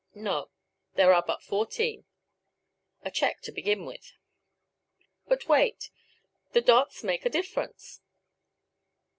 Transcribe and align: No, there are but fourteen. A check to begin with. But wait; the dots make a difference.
No, 0.15 0.49
there 0.95 1.13
are 1.13 1.21
but 1.21 1.43
fourteen. 1.43 2.05
A 3.03 3.11
check 3.11 3.39
to 3.41 3.51
begin 3.51 3.85
with. 3.85 4.13
But 5.27 5.47
wait; 5.47 5.91
the 6.53 6.61
dots 6.61 7.03
make 7.03 7.23
a 7.23 7.29
difference. 7.29 8.01